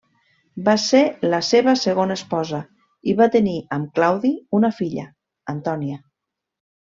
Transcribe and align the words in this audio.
Va 0.67 0.73
ser 0.83 1.01
la 1.33 1.41
seva 1.49 1.75
segona 1.81 2.17
esposa 2.21 2.61
i 3.13 3.17
va 3.21 3.27
tenir 3.37 3.53
amb 3.77 3.91
Claudi 3.99 4.31
una 4.61 4.73
filla, 4.81 5.05
Antònia. 5.55 6.01